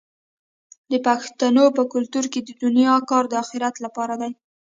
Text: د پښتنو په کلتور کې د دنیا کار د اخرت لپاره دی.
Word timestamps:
د 0.91 0.93
پښتنو 1.07 1.65
په 1.77 1.83
کلتور 1.93 2.25
کې 2.33 2.39
د 2.43 2.49
دنیا 2.63 2.95
کار 3.09 3.23
د 3.29 3.33
اخرت 3.43 3.75
لپاره 3.85 4.13
دی. 4.21 4.31